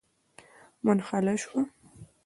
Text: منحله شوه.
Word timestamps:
منحله 0.83 1.35
شوه. 1.43 1.61